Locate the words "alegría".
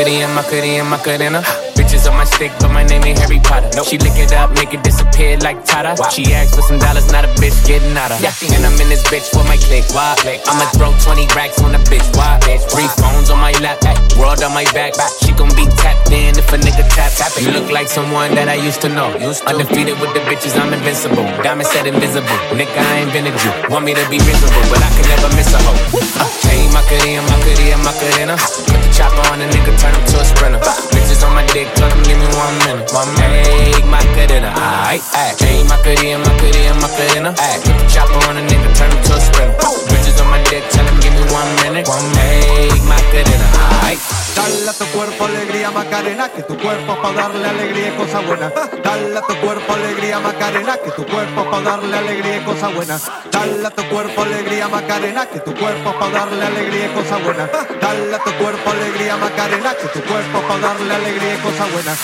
45.26-45.70, 47.46-47.88, 49.74-50.18, 51.96-52.36, 54.22-54.68, 56.44-56.86, 58.70-59.16, 60.94-61.34